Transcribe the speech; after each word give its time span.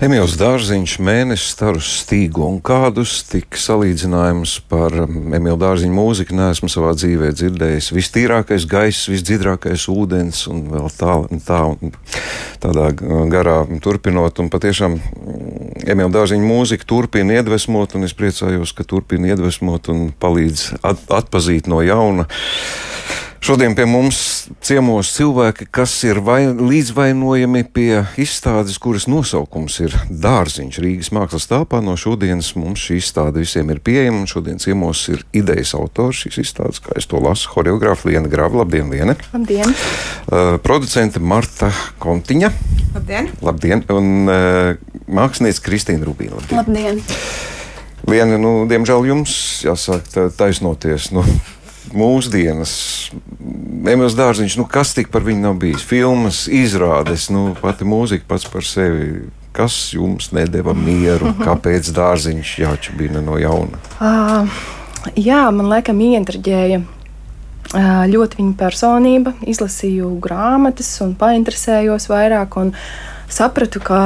Emīls 0.00 0.32
Dārziņš, 0.40 0.94
mēnesis 1.04 1.50
staru 1.52 1.80
stīgu 1.84 2.40
un 2.46 2.54
kādus 2.64 3.18
tik 3.28 3.58
salīdzinājumus 3.60 4.54
par 4.70 4.94
um, 5.02 5.18
Emīlu 5.36 5.58
Dārziņu 5.60 5.92
mūziku 5.92 6.38
neesmu 6.38 6.70
savā 6.72 6.94
dzīvē 6.96 7.28
dzirdējis. 7.36 7.90
Vistīrākais 7.92 8.64
gaiss, 8.70 9.10
visdziļākais 9.12 9.84
ūdens 9.92 10.46
un 10.48 10.62
vēl 10.72 10.88
tā, 10.96 11.18
tā 11.44 11.58
un 11.68 11.92
tādā 12.64 12.86
garā 13.28 13.58
turpinot. 13.84 14.40
Un 14.40 14.48
patiešām 14.54 14.96
mm, 14.96 15.84
Emīlu 15.92 16.14
Dārziņu 16.16 16.48
mūzika 16.48 16.88
turpina 16.88 17.36
iedvesmot, 17.36 17.98
un 18.00 18.08
es 18.08 18.16
priecājos, 18.16 18.72
ka 18.72 18.88
turpina 18.88 19.34
iedvesmot 19.34 19.92
un 19.92 20.06
palīdz 20.16 20.80
at, 20.80 21.04
atpazīt 21.20 21.68
no 21.68 21.84
jauna. 21.84 22.24
Šodien 23.40 23.72
pie 23.72 23.86
mums 23.88 24.18
ciemos 24.60 25.08
cilvēki, 25.16 25.64
kas 25.72 25.94
ir 26.04 26.18
vai, 26.20 26.42
līdzvainojami 26.52 27.62
pie 27.72 28.02
izstādes, 28.20 28.76
kuras 28.76 29.06
nosaukums 29.08 29.78
ir 29.80 29.94
Dārziņš 30.12 30.78
Rīgas 30.84 31.08
mākslas 31.16 31.48
telpā. 31.48 31.80
No 31.80 31.94
šodienas 31.96 32.50
mums 32.60 32.82
šī 32.84 32.98
izstāde 33.00 33.40
visiem 33.40 33.72
ir 33.72 33.80
pieejama, 33.80 34.26
šodien 34.28 34.60
ciemos 34.60 35.06
ir 35.08 35.24
idejas 35.32 35.72
autors 35.78 36.20
šīs 36.26 36.36
izstādes, 36.42 36.82
kā 36.84 36.92
es 37.00 37.08
to 37.08 37.16
lasu, 37.24 37.48
horeogrāfa 37.54 38.10
Liena 38.10 38.28
Grava. 38.28 38.60
Labdien, 38.60 38.92
Liene! 38.92 39.16
Labdien! 39.32 39.72
Uh, 39.72 40.58
producente 40.60 41.22
Marta 41.24 41.72
Kontiņa. 42.04 42.52
Labdien! 42.98 43.32
Labdien! 43.40 43.86
Un 43.96 44.28
uh, 44.28 44.76
mākslinieca 45.08 45.64
Kristīna 45.64 46.04
Rubīna. 46.04 46.44
Labdien! 46.52 47.00
Labdien. 47.00 47.56
Liena, 48.08 48.36
nu, 48.40 48.64
diemžēl 48.68 49.04
jums 49.10 49.32
jāsāk 49.64 50.08
taisnoties. 50.38 51.10
Nu, 51.14 51.24
mūsdienas. 51.96 52.72
Emīls 53.90 54.16
Dārziņš, 54.18 54.56
nu, 54.60 54.66
kas 54.70 54.92
tik 54.96 55.10
par 55.12 55.24
viņu 55.26 55.44
nav 55.44 55.58
bijis? 55.62 55.84
Filmas, 55.86 56.44
izrādes, 56.46 57.28
nu, 57.32 57.50
pati 57.60 57.88
mūzika 57.88 58.28
pats 58.28 58.46
par 58.50 58.66
sevi. 58.66 59.28
Kas 59.56 59.76
jums 59.94 60.30
nedēva 60.36 60.76
mieru? 60.78 61.32
Kāpēc 61.46 61.90
dārziņš 61.96 62.54
jāčabina 62.62 63.22
no 63.24 63.38
jauna? 63.40 63.80
Uh, 63.98 64.62
jā, 65.18 65.42
man 65.54 65.72
liekas, 65.72 65.96
ieintriģēja 65.96 66.80
uh, 66.84 68.06
ļoti 68.12 68.42
viņa 68.42 68.56
personība. 68.60 69.34
Izlasīju 69.42 70.12
grāmatas 70.22 70.92
un 71.04 71.16
painteresējos 71.18 72.10
vairāk. 72.12 72.60
Un 72.62 72.74
sapratu, 73.30 73.82
ka, 73.82 74.04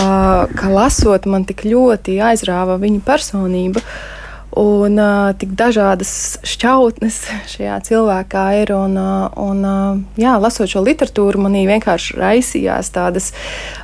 ka 0.56 0.72
lasot, 0.72 1.28
man 1.28 1.44
tik 1.48 1.66
ļoti 1.68 2.20
aizrāva 2.32 2.80
viņa 2.80 3.04
personība. 3.04 3.84
Uh, 3.84 4.13
Un 4.54 4.98
uh, 5.02 5.32
tik 5.34 5.56
dažādas 5.58 6.38
šķautnes 6.46 7.16
šajā 7.54 7.78
cilvēkā 7.88 8.44
ir. 8.62 8.74
Un, 8.76 8.98
uh, 9.00 9.26
un, 9.40 9.64
uh, 9.66 10.20
jā, 10.20 10.36
lasot 10.38 10.70
šo 10.70 10.84
literatūru, 10.86 11.42
manī 11.46 11.64
vienkārši 11.70 12.18
raisījās 12.20 12.92
tādas 12.94 13.32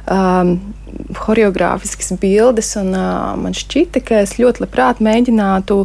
um, 0.06 0.58
choreogrāfiskas 1.16 2.12
bildes. 2.20 2.72
Un, 2.80 2.92
uh, 2.94 3.34
man 3.40 3.56
šķita, 3.56 4.02
ka 4.04 4.20
es 4.24 4.36
ļoti 4.40 4.64
labprāt 4.64 5.02
mēģinātu 5.04 5.78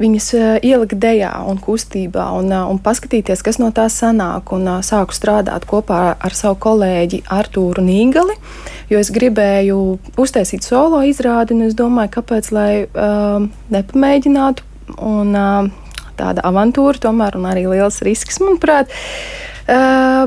viņas 0.00 0.28
uh, 0.36 0.46
ielikt 0.64 0.98
dejā 1.00 1.32
un 1.48 1.60
kustībā 1.62 2.28
un, 2.38 2.52
uh, 2.52 2.66
un 2.70 2.80
paskatīties, 2.82 3.42
kas 3.46 3.60
no 3.62 3.70
tā 3.74 3.88
sanāk. 3.92 4.52
Un 4.56 4.68
uh, 4.68 4.78
sāku 4.84 5.16
strādāt 5.16 5.66
kopā 5.68 6.02
ar 6.14 6.36
savu 6.36 6.58
kolēģi 6.68 7.24
Artūru 7.38 7.84
Nīgali. 7.84 8.38
Jo 8.92 9.02
es 9.02 9.12
gribēju 9.14 9.80
uztaisīt 10.20 10.64
solo 10.66 11.02
izrādi, 11.06 11.56
un 11.56 11.68
es 11.68 11.76
domāju, 11.78 12.16
kāpēc 12.20 12.52
lai 12.54 12.70
uh, 12.86 13.44
nepamēģinātu. 13.74 14.64
Un, 15.04 15.36
uh, 15.36 15.68
tāda 16.18 16.42
avantūra, 16.48 16.98
tomēr 16.98 17.36
arī 17.52 17.68
liels 17.68 18.00
risks, 18.02 18.40
manuprāt. 18.42 18.88
Uh, 18.90 19.47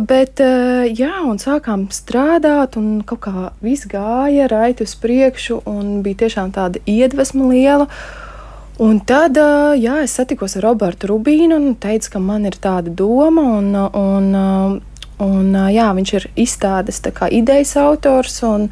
bet, 0.06 0.42
uh, 0.44 0.84
jā, 0.86 1.14
un 1.26 1.40
sākām 1.42 1.88
strādāt, 1.94 2.78
un 2.78 3.02
kaut 3.08 3.24
kā 3.26 3.48
viss 3.66 3.90
gāja 3.90 4.50
raiti 4.52 4.86
uz 4.86 4.94
priekšu, 5.02 5.64
un 5.66 6.02
bija 6.06 6.26
tiešām 6.26 6.54
tāda 6.54 6.84
iedvesma 6.86 7.50
liela. 7.50 7.88
Un 8.82 9.02
tad 9.06 9.38
uh, 9.38 9.74
jā, 9.78 10.04
es 10.06 10.14
satikos 10.18 10.58
ar 10.58 10.70
Robertu 10.70 11.10
Rubīnu 11.10 11.58
un 11.58 11.74
teicu, 11.82 12.16
ka 12.16 12.22
man 12.22 12.46
ir 12.50 12.58
tāda 12.62 12.94
doma, 12.94 13.44
un, 13.58 13.76
un 13.78 14.32
uh, 14.38 14.80
Un, 15.22 15.54
jā, 15.70 15.86
viņš 15.94 16.14
ir 16.18 16.28
izstādes 16.40 17.02
idejas 17.30 17.76
autors. 17.78 18.42
Un, 18.44 18.70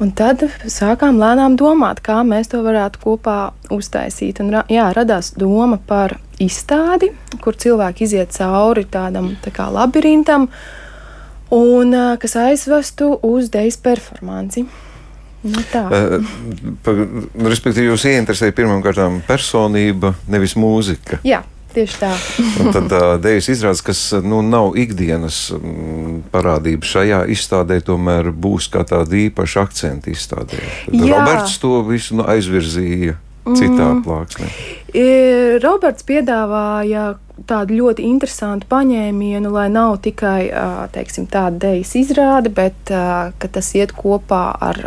un 0.00 0.10
tad 0.10 0.42
sākām 0.66 1.20
lēnām 1.20 1.56
domāt, 1.56 2.02
kā 2.02 2.22
mēs 2.26 2.50
to 2.50 2.62
varētu 2.64 3.02
kopā 3.04 3.52
uztaisīt. 3.70 4.40
Un, 4.42 4.56
jā, 4.68 4.90
radās 4.96 5.34
doma 5.38 5.78
par 5.78 6.18
izstādi, 6.40 7.10
kur 7.44 7.56
cilvēki 7.58 8.06
iziet 8.06 8.34
cauri 8.36 8.86
tādam 8.88 9.34
tā 9.44 9.52
kā 9.54 9.68
labirintam, 9.72 10.48
un 11.54 11.96
kas 12.20 12.36
aizvestu 12.40 13.12
uz 13.26 13.50
dejas 13.52 13.78
performanci. 13.80 14.66
Nu 15.40 15.62
tā. 15.72 15.86
uh, 15.88 16.32
respektīvi, 17.48 17.88
jūs 17.88 18.04
ieinteresēja 18.10 18.52
pirmkārt 18.56 19.00
personība, 19.28 20.12
nevis 20.28 20.52
mūzika. 20.60 21.22
Jā, 21.24 21.40
Tieši 21.70 21.98
tā. 22.00 22.10
tad 22.74 22.90
uh, 22.90 23.12
dēļas 23.22 23.48
izrādes, 23.52 23.82
kas 23.86 24.00
nu, 24.26 24.40
nav 24.42 24.74
ikdienas 24.80 25.38
um, 25.54 26.18
parādība 26.32 26.86
šajā 26.86 27.20
izstādē, 27.30 27.78
tomēr 27.86 28.32
būs 28.34 28.66
kā 28.72 28.82
tāda 28.88 29.14
īpaša 29.28 29.66
akcenta 29.68 30.10
izstādē. 30.10 30.58
Roberts 30.90 31.60
to 31.62 31.78
visu 31.86 32.18
nu, 32.18 32.26
aizvirzīja 32.26 33.14
citā 33.58 33.88
mm. 33.94 34.04
plāksnē. 34.06 34.50
Roberts 35.62 36.06
piedāvāja 36.06 37.14
tādu 37.48 37.76
ļoti 37.78 38.04
interesantu 38.04 38.68
paņēmienu, 38.70 39.50
lai 39.54 39.68
nav 39.72 39.98
tikai 40.04 40.50
teiksim, 40.92 41.28
tāda 41.30 41.62
dēļas 41.66 41.92
izrāde, 42.00 42.52
bet 42.52 42.90
tas 43.40 43.70
iet 43.78 43.94
kopā 43.96 44.44
ar, 44.70 44.80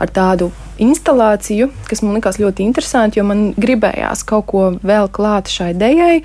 ar 0.00 0.14
tādu 0.14 0.50
instalāciju, 0.82 1.70
kas 1.88 2.02
man 2.04 2.18
likās 2.18 2.40
ļoti 2.42 2.66
interesanti, 2.66 3.20
jo 3.20 3.26
man 3.28 3.50
gribējās 3.56 4.24
kaut 4.28 4.48
ko 4.52 4.70
vēl 4.82 5.10
klāt 5.12 5.52
šai 5.52 5.72
dēļai. 5.78 6.16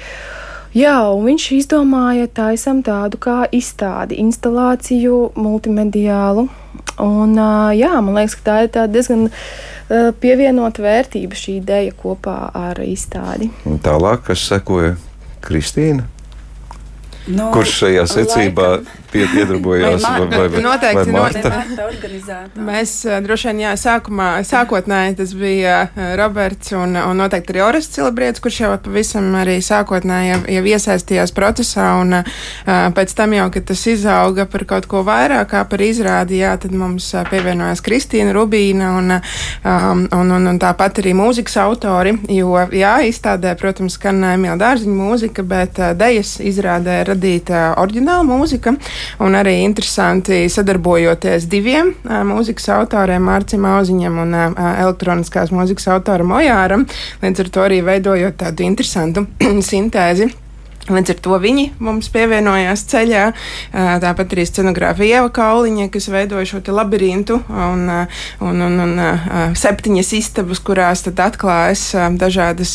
Jā, 0.71 0.95
un 1.11 1.25
viņš 1.27 1.45
izdomāja 1.57 2.29
taisam 2.31 2.79
tādu 2.79 3.19
kā 3.19 3.41
izstādi, 3.51 4.21
instalāciju, 4.23 5.33
multimediālu. 5.35 6.45
Un, 7.03 7.35
jā, 7.75 7.91
man 7.99 8.15
liekas, 8.15 8.37
ka 8.39 8.45
tā 8.47 8.55
ir 8.63 8.93
diezgan 8.93 9.27
pievienota 10.21 10.83
vērtība 10.85 11.37
šī 11.37 11.57
ideja 11.59 11.93
kopā 11.97 12.37
ar 12.55 12.81
izstādi. 12.85 13.51
Un 13.67 13.79
tālāk, 13.83 14.25
kas 14.29 14.45
sekoja 14.47 14.95
Kristīna? 15.43 16.07
No, 17.31 17.51
Kurš 17.53 17.75
šajā 17.83 18.07
secībā 18.09 18.69
laikam 18.71 19.00
piedarbojās. 19.11 20.03
Vai, 20.03 20.27
vai, 20.31 20.47
vai, 20.55 20.63
noteikti, 20.65 21.11
vai 21.11 21.25
noteikti. 21.29 22.59
Mēs 22.65 22.95
droši 23.25 23.49
vien, 23.51 23.61
jā, 23.65 23.73
sākumā, 23.79 24.29
sākotnēji 24.47 25.17
tas 25.21 25.33
bija 25.37 25.77
Roberts 26.19 26.73
un, 26.77 26.95
un 26.97 27.21
noteikti 27.21 27.55
arī 27.55 27.63
Orests 27.67 27.97
Celebrietis, 27.97 28.43
kurš 28.43 28.61
jau 28.63 28.71
pavisam 28.85 29.29
arī 29.39 29.57
sākotnēji 29.65 30.31
jau, 30.31 30.39
jau 30.57 30.63
iesaistījās 30.73 31.35
procesā, 31.35 31.87
un 32.01 32.21
pēc 32.97 33.15
tam 33.17 33.35
jau, 33.37 33.47
kad 33.53 33.67
tas 33.71 33.85
izauga 33.91 34.47
par 34.49 34.65
kaut 34.69 34.87
ko 34.91 35.03
vairāk 35.07 35.51
kā 35.51 35.63
par 35.67 35.83
izrādi, 35.83 36.39
jā, 36.41 36.53
tad 36.61 36.73
mums 36.77 37.09
pievienojās 37.31 37.83
Kristīna 37.83 38.33
Rubīna 38.35 38.93
un, 38.99 39.15
um, 39.17 40.05
un, 40.19 40.33
un, 40.37 40.49
un 40.53 40.59
tāpat 40.61 41.01
arī 41.03 41.13
mūzikas 41.17 41.57
autori, 41.65 42.15
jo, 42.31 42.55
jā, 42.75 42.93
izstādē, 43.07 43.53
protams, 43.59 43.97
skan 43.99 44.23
Emīla 44.31 44.57
Dārziņa 44.61 44.95
mūzika, 44.95 45.45
bet 45.47 45.81
dejas 45.99 46.37
izrādē 46.43 47.01
radīta 47.11 47.71
oriģināla 47.81 48.25
mūzika. 48.27 48.75
Un 49.23 49.37
arī 49.37 49.57
interesanti 49.65 50.43
sadarbojoties 50.51 51.47
diviem 51.51 51.93
mūzikas 52.05 52.69
autoriem, 52.77 53.25
Mārcim 53.29 53.65
Auziņam 53.69 54.21
un 54.25 54.37
elektroniskās 54.37 55.53
mūzikas 55.55 55.89
autoram 55.95 56.33
Ojāram, 56.37 56.87
līdz 57.23 57.45
ar 57.45 57.51
to 57.55 57.65
arī 57.65 57.81
veidojot 57.85 58.39
tādu 58.45 58.67
interesantu 58.67 59.27
sintēzi. 59.71 60.31
Līdz 60.89 61.13
ar 61.13 61.19
to 61.21 61.37
viņi 61.41 61.65
mums 61.83 62.09
pievienojās 62.09 62.81
ceļā. 62.89 63.25
Tāpat 64.01 64.33
arī 64.33 64.45
scenogrāfija 64.49 65.19
Ieva 65.21 65.29
Kauliņa, 65.35 65.89
kas 65.93 66.07
veidoja 66.09 66.47
šo 66.49 66.61
labirintu 66.73 67.37
un, 67.49 67.83
un, 68.41 68.63
un, 68.65 68.79
un 68.85 69.53
septiņas 69.57 70.09
istabas, 70.17 70.61
kurās 70.65 71.03
tad 71.05 71.21
atklājas 71.21 71.83
dažādas 72.17 72.73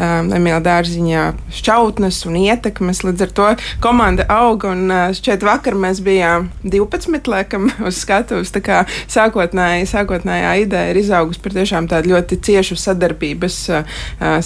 Emīļa 0.00 0.62
dārziņā 0.64 1.26
šķautnes 1.52 2.22
un 2.30 2.38
ietekmes. 2.40 3.02
Līdz 3.04 3.26
ar 3.26 3.34
to 3.36 3.50
komanda 3.84 4.24
auga 4.32 4.72
un 4.72 4.88
šķiet 5.12 5.44
vakar 5.44 5.76
mēs 5.76 6.00
bijām 6.04 6.48
12 6.64 7.28
liekam 7.34 7.68
uz 7.88 8.00
skatuves. 8.00 8.54
Tā 8.56 8.64
kā 8.64 8.80
sākotnēji, 9.12 9.90
sākotnējā 9.92 10.54
ideja 10.64 10.94
ir 10.94 11.02
izaugusi 11.02 11.44
par 11.44 11.58
tiešām 11.58 11.90
tādu 11.92 12.14
ļoti 12.14 12.40
ciešu 12.48 12.80
sadarbības, 12.80 13.60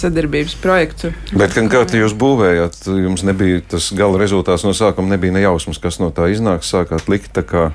sadarbības 0.03 0.59
projektu. 0.59 1.15
Bet, 1.31 1.55
kā 1.55 1.85
jūs 1.95 2.15
būvējat? 2.17 2.83
Jums 3.03 3.23
nebija 3.27 3.61
tas 3.75 3.91
gala 3.95 4.19
rezultāts 4.21 4.65
no 4.67 4.73
sākuma, 4.77 5.13
nebija 5.15 5.35
ne 5.35 5.45
jausmas, 5.45 5.79
kas 5.81 6.01
no 6.01 6.11
tā 6.15 6.29
iznāks. 6.33 6.71
Sākāt 6.73 7.09
likt 7.11 7.33
tā 7.37 7.45
kā 7.47 7.69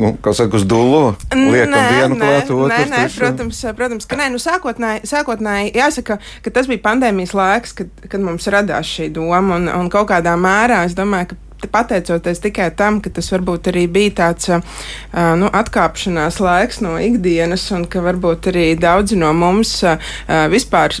nu, 0.00 0.14
kā 0.22 0.32
saka, 0.36 0.56
uz 0.56 0.64
dūlo, 0.68 1.14
liekam 1.32 1.76
nē, 1.76 1.84
vienu 1.96 2.18
klāt, 2.20 2.48
otru. 2.48 2.66
Nē, 2.70 2.80
nē, 2.90 3.04
protams, 3.16 3.60
protams, 3.78 4.08
ka 4.08 4.18
nē, 4.18 4.30
nu, 4.32 4.40
sākotnēji, 4.42 5.04
sākotnēji 5.10 5.72
jāsaka, 5.76 6.18
ka 6.44 6.54
tas 6.54 6.68
bija 6.70 6.82
pandēmijas 6.86 7.34
laiks, 7.36 7.76
kad, 7.76 7.92
kad 8.08 8.24
mums 8.24 8.48
radās 8.52 8.88
šī 8.88 9.10
doma, 9.14 9.58
un, 9.58 9.68
un 9.68 9.90
kaut 9.92 10.10
kādā 10.12 10.34
mērā 10.40 10.82
es 10.88 10.96
domāju, 10.98 11.34
ka 11.62 11.70
pateicoties 11.72 12.42
tikai 12.42 12.72
tam, 12.74 12.98
ka 13.04 13.12
tas 13.14 13.28
varbūt 13.30 13.70
arī 13.70 13.86
bija 13.90 14.16
tāds 14.24 14.50
nu, 14.50 15.46
atkāpšanās 15.46 16.40
laiks 16.42 16.82
no 16.82 16.96
ikdienas, 16.98 17.68
un 17.76 17.86
ka 17.90 18.02
varbūt 18.02 18.50
arī 18.50 18.66
daudzi 18.80 19.18
no 19.20 19.30
mums 19.36 19.78
vispār 20.50 20.96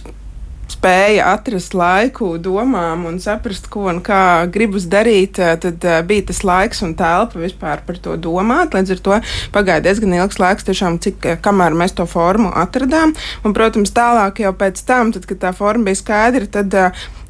spēja 0.82 1.28
atrast 1.36 1.76
laiku 1.78 2.32
domām 2.42 3.04
un 3.06 3.20
saprast, 3.22 3.68
ko 3.70 3.84
un 3.92 4.00
kā 4.02 4.48
gribas 4.50 4.88
darīt, 4.90 5.38
tad 5.38 5.84
bija 6.08 6.26
tas 6.26 6.42
laiks 6.42 6.82
un 6.82 6.96
telpa 6.98 7.38
vispār 7.38 7.84
par 7.86 8.00
to 8.02 8.16
domāt. 8.18 8.74
Līdz 8.74 8.96
ar 8.96 9.02
to 9.06 9.20
pagāja 9.54 9.84
diezgan 9.84 10.16
ilgs 10.18 10.40
laiks, 10.42 10.66
tiešām, 10.66 10.98
cik, 11.04 11.38
kamēr 11.44 11.78
mēs 11.78 11.94
to 11.94 12.08
formu 12.10 12.50
atradām. 12.64 13.14
Un, 13.46 13.54
protams, 13.54 13.94
tālāk 13.94 14.42
jau 14.42 14.50
pēc 14.58 14.82
tam, 14.88 15.14
tad, 15.14 15.28
kad 15.30 15.44
tā 15.46 15.54
forma 15.54 15.92
bija 15.92 16.02
skaidra, 16.02 16.50
tad 16.50 16.74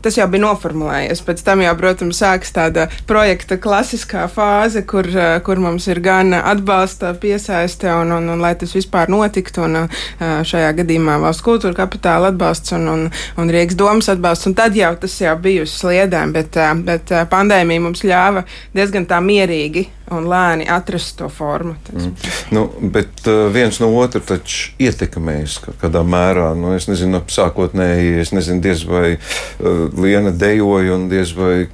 tas 0.03 0.19
jau 0.19 0.27
bija 0.31 0.45
noformulējies. 0.45 1.23
Pēc 1.27 1.43
tam 1.47 1.63
jau, 1.65 1.73
protams, 1.79 2.21
sākas 2.23 2.53
tāda 2.55 2.89
projekta 3.09 3.59
klasiskā 3.63 4.27
fāze, 4.33 4.85
kur, 4.89 5.07
eh, 5.07 5.39
kur 5.47 5.61
mums 5.63 5.87
ir 5.89 6.03
gan 6.05 6.35
atbalsta 6.35 7.15
piesaiste 7.23 7.91
un, 7.95 8.13
un, 8.19 8.29
un 8.35 8.43
lai 8.43 8.55
tas 8.59 8.75
vispār 8.77 9.13
notiktu. 9.13 9.65
Un, 9.67 9.77
eh, 9.85 10.43
šajā 10.49 10.73
gadījumā 10.83 11.19
valsts 11.23 11.45
kultūra 11.47 11.77
kapitāla 11.85 12.33
atbalsts 12.33 12.75
un, 12.77 12.89
un, 12.89 13.09
un 13.39 13.55
Rīgas 13.55 13.79
domas 13.79 14.11
atbalsts. 14.13 14.51
Un 14.51 14.59
tad 14.59 14.77
jau 14.77 14.93
tas 15.01 15.19
jau 15.21 15.37
bija 15.43 15.67
uz 15.67 15.75
sliedēm, 15.79 16.35
bet, 16.37 16.57
eh, 16.57 16.75
bet 16.91 17.17
pandēmija 17.33 17.87
mums 17.87 18.07
ļāva 18.07 18.47
diezgan 18.75 19.07
tā 19.07 19.23
mierīgi 19.23 19.89
un 20.17 20.27
lēni 20.29 20.67
atrast 20.71 21.17
to 21.19 21.29
formu. 21.33 21.75
Mm. 21.93 22.13
Nu, 22.55 22.65
bet 22.95 23.27
uh, 23.31 23.47
viens 23.53 23.79
no 23.83 23.91
otra 24.01 24.21
taču 24.25 24.73
ietekmēs 24.83 25.59
kādā 25.81 26.03
mērā. 26.07 26.53
Nu, 26.59 26.75
es 26.77 26.89
nezinu, 26.91 27.23
sākotnēji, 27.33 28.19
es 28.23 28.33
nezinu, 28.35 28.63
diez 28.65 28.85
vai 28.89 29.15
uh, 29.17 29.85
Liena 29.93 30.31
dejoja 30.31 30.95
un 30.95 31.05
diez 31.11 31.33
vai 31.37 31.67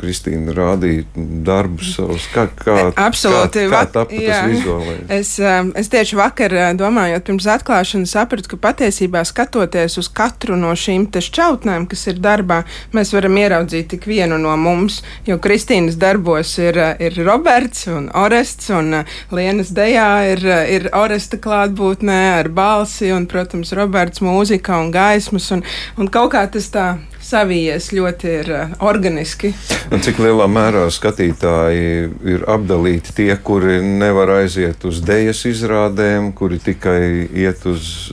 Kristīna 0.00 0.54
rādīja 0.56 1.04
darbus 1.44 1.92
savus. 1.96 2.24
Kā, 2.32 2.46
kā, 2.56 2.76
Absolūti. 2.96 3.66
Kā, 3.68 3.82
kā 3.82 3.92
tapa 3.92 4.20
tas 4.20 4.46
vizuālais? 4.48 5.02
Es, 5.12 5.34
uh, 5.42 5.68
es 5.76 5.90
tieši 5.92 6.16
vakar 6.16 6.54
uh, 6.56 6.68
domājot 6.78 7.26
pirms 7.28 7.48
atklāšanas 7.56 8.14
sapratu, 8.16 8.54
ka 8.54 8.60
patiesībā 8.68 9.20
skatoties 9.28 9.98
uz 10.00 10.08
katru 10.08 10.56
no 10.56 10.72
šīm 10.76 11.08
šķautnēm, 11.26 11.86
kas 11.90 12.06
ir 12.10 12.20
darbā, 12.22 12.62
mēs 12.96 13.12
varam 13.14 13.36
ieraudzīt 13.40 13.90
tik 13.92 14.08
vienu 14.08 14.38
no 14.40 14.54
mums, 14.60 15.02
jo 15.28 15.36
Kristīnas 15.42 15.98
darbos 16.00 16.56
ir, 16.62 16.80
uh, 16.80 16.94
ir 17.02 17.18
Roberts. 17.26 17.86
Un 17.92 18.08
Orests, 18.16 18.70
un 18.74 19.02
uh, 19.02 19.18
Lienas 19.34 19.74
dejā 19.76 20.08
ir, 20.32 20.46
ir 20.72 20.88
Oresta 20.96 21.40
klātbūtnē 21.42 22.20
ar 22.40 22.50
balsi, 22.54 23.12
un, 23.12 23.28
protams, 23.30 23.74
Roberts 23.76 24.24
mūzika 24.24 24.80
un 24.80 24.90
gaismas, 24.94 25.50
un, 25.52 25.64
un 26.00 26.10
kaut 26.12 26.32
kā 26.32 26.46
tas 26.52 26.70
tā 26.72 26.86
savijies 27.26 27.90
ļoti 27.96 28.32
ir 28.40 28.50
uh, 28.54 28.74
organiski. 28.86 29.52
Un 29.92 30.02
cik 30.04 30.20
lielā 30.22 30.46
mērā 30.50 30.86
skatītāji 30.94 31.86
ir 32.34 32.46
apdalīti 32.50 33.14
tie, 33.16 33.30
kuri 33.36 33.80
nevar 33.84 34.36
aiziet 34.40 34.86
uz 34.88 35.02
dēļas 35.06 35.42
izrādēm, 35.50 36.32
kuri 36.38 36.60
tikai 36.62 37.00
iet 37.26 37.66
uz 37.68 38.12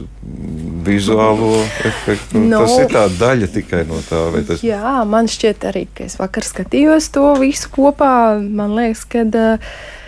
vizuālo 0.84 1.56
efektu. 1.86 2.42
No, 2.44 2.64
tas 2.64 2.78
ir 2.82 2.94
tā 2.94 3.08
daļa 3.20 3.50
tikai 3.54 3.84
no 3.90 4.02
tā. 4.08 4.26
Tas... 4.48 4.64
Jā, 4.66 5.00
man 5.10 5.30
šķiet 5.32 5.68
arī, 5.72 5.88
ka 5.96 6.08
es 6.08 6.18
vakar 6.20 6.48
skatījos 6.48 7.12
to 7.14 7.34
visu 7.42 7.72
kopā. 7.74 8.14
Man 8.44 8.78
liekas, 8.80 9.06
ka. 9.10 9.28
Uh, 9.28 10.02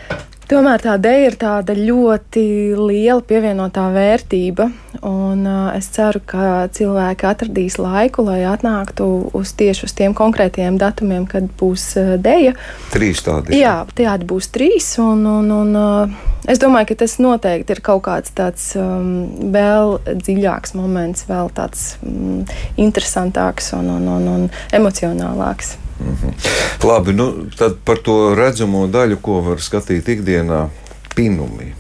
Tomēr 0.46 0.78
tā 0.78 0.94
dēļa 1.02 1.26
ir 1.26 1.36
tāda 1.42 1.74
ļoti 1.74 2.42
liela 2.78 3.24
pievienotā 3.26 3.88
vērtība, 3.96 4.68
un 5.02 5.40
uh, 5.50 5.72
es 5.74 5.88
ceru, 5.96 6.20
ka 6.22 6.68
cilvēki 6.76 7.26
atradīs 7.26 7.80
laiku, 7.82 8.28
lai 8.28 8.44
atnāktu 8.46 9.08
uz 9.34 9.56
tieši 9.58 9.88
uz 9.88 9.96
tiem 9.98 10.14
konkrētiem 10.18 10.78
datumiem, 10.78 11.26
kad 11.30 11.48
būs 11.58 11.86
uh, 11.98 12.12
dēļa. 12.22 12.54
Trīs 12.94 13.24
tādi. 13.26 13.58
Jā, 13.58 13.80
tādi 13.98 14.28
būs 14.30 14.52
trīs, 14.54 14.92
un, 15.02 15.26
un, 15.26 15.50
un 15.56 15.80
uh, 15.80 16.28
es 16.46 16.62
domāju, 16.62 16.92
ka 16.92 17.00
tas 17.02 17.18
noteikti 17.26 17.74
ir 17.74 17.82
kaut 17.86 18.04
kāds 18.06 18.36
tāds 18.38 18.68
um, 18.78 19.26
vēl 19.56 19.98
dziļāks 20.12 20.78
moments, 20.78 21.26
vēl 21.32 21.50
tāds 21.58 21.96
um, 22.06 22.46
interesantāks 22.78 23.74
un, 23.80 23.90
un, 23.98 24.14
un, 24.20 24.30
un 24.36 24.48
emocionālāks. 24.78 25.74
-hmm. 26.00 26.88
Labi, 26.88 27.14
nu, 27.14 27.48
tad 27.58 27.78
par 27.84 27.98
to 27.98 28.36
redzamo 28.36 28.88
daļu, 28.88 29.18
ko 29.22 29.42
var 29.42 29.62
skatīt 29.64 30.10
ikdienā, 30.10 30.68
pinumi. 31.16 31.74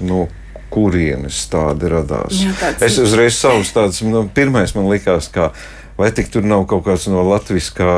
Nu, 0.00 0.26
kurienes 0.70 1.46
tādi 1.50 1.88
radās? 1.88 2.36
Jā, 2.36 2.52
tāds... 2.60 2.82
Es 2.82 2.98
uzreiz 2.98 3.38
savus 3.38 3.72
tādus, 3.72 4.02
nu, 4.02 4.26
pirmais 4.34 4.74
man 4.76 4.90
likās, 4.90 5.28
ka 5.32 5.52
vai 5.96 6.10
tik 6.12 6.28
tur 6.32 6.44
nav 6.44 6.66
kaut 6.68 6.84
kāds 6.84 7.06
no 7.08 7.22
latviskā 7.24 7.92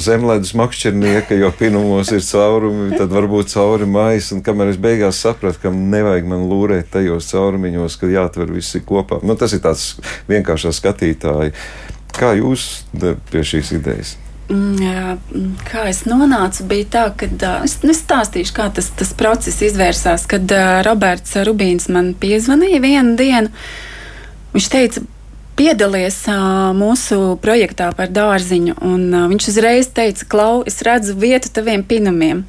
zemledus 0.00 0.54
makšķernieka, 0.56 1.36
jo 1.36 1.50
pinumos 1.58 2.12
ir 2.14 2.24
caurumi, 2.24 2.96
tad 2.96 3.12
varbūt 3.12 3.52
cauri 3.52 3.88
maisa. 3.88 4.34
Un 4.36 4.44
kamēr 4.46 4.72
es 4.72 4.80
beigās 4.80 5.20
sapratu, 5.20 5.60
ka 5.66 5.74
nevajag 5.74 6.28
man 6.30 6.46
lūrēt 6.48 6.88
tajos 6.94 7.28
caurumiņos, 7.34 7.98
ka 8.00 8.08
jāatver 8.12 8.54
visi 8.54 8.80
kopā. 8.80 9.20
Nu, 9.22 9.36
tas 9.36 9.52
ir 9.52 9.62
tāds 9.64 9.98
vienkāršs 10.30 10.80
skatītāji. 10.80 11.52
Kā 12.18 12.32
jūs 12.38 12.86
pie 12.96 13.44
šīs 13.44 13.76
idejas? 13.76 14.16
Mm, 14.48 15.18
mm, 15.28 15.48
kā 15.68 15.84
es 15.90 16.06
nonācu, 16.08 16.64
bija 16.70 16.88
tā, 16.94 17.04
ka 17.20 17.28
es 17.66 17.76
nestāstīšu, 17.84 18.54
kā 18.56 18.70
tas, 18.72 18.88
tas 18.96 19.12
process 19.16 19.60
izvērsās, 19.66 20.24
kad 20.30 20.48
Roberts 20.86 21.36
Rubīns 21.44 21.90
man 21.92 22.14
piezvanīja 22.16 22.80
vienu 22.80 23.12
dienu. 23.18 23.52
Viņš 24.54 24.68
teica, 24.72 25.04
piedalies 25.58 26.22
mūsu 26.78 27.36
projektā 27.42 27.90
par 27.98 28.08
dārziņu, 28.14 28.78
un 28.88 29.10
viņš 29.34 29.50
uzreiz 29.52 29.92
teica, 29.92 30.24
Klau, 30.30 30.62
es 30.68 30.80
redzu 30.86 31.18
vietu 31.18 31.52
taviem 31.52 31.84
pinumiem. 31.84 32.44